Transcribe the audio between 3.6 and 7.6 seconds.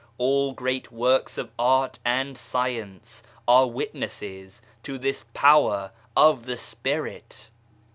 witnesses to this power of the Spirit.